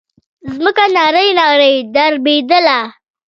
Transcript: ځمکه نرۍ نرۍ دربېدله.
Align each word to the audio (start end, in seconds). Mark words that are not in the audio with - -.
ځمکه 0.55 0.85
نرۍ 0.95 1.27
نرۍ 1.37 1.75
دربېدله. 1.93 2.79